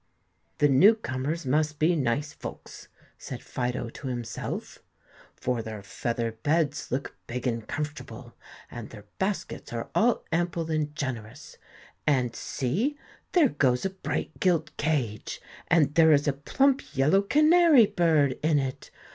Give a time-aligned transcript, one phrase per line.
[0.57, 2.87] "The new comers must be nice folks,"
[3.19, 4.79] said Fido to himself,
[5.35, 8.33] "for their feather beds look big and comfortable,
[8.71, 11.57] and their baskets are all ample and generous,
[12.07, 12.97] and see,
[13.33, 18.57] there goes a bright gilt cage, and there is a plump yellow canary bird in
[18.57, 18.89] it!